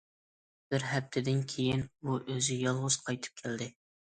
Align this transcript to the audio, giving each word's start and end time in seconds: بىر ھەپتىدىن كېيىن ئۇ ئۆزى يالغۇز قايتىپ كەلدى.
بىر 0.71 0.85
ھەپتىدىن 0.91 1.43
كېيىن 1.51 1.83
ئۇ 2.07 2.17
ئۆزى 2.23 2.59
يالغۇز 2.63 2.99
قايتىپ 3.05 3.39
كەلدى. 3.45 3.71